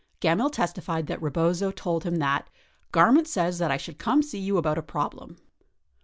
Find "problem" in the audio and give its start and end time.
4.81-5.37